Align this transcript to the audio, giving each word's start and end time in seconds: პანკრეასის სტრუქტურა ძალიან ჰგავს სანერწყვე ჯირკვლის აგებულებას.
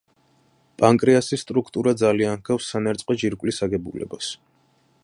პანკრეასის 0.81 1.43
სტრუქტურა 1.45 1.93
ძალიან 2.03 2.41
ჰგავს 2.41 2.71
სანერწყვე 2.73 3.19
ჯირკვლის 3.25 3.63
აგებულებას. 3.69 4.35